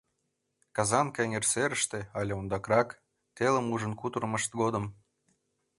Казанка 0.75 1.19
эҥер 1.25 1.45
серыште 1.51 1.99
але 2.19 2.31
ондакрак, 2.39 2.89
телым 3.37 3.65
ужын 3.73 3.93
кутырымышт 3.99 4.51
годым... 4.61 4.85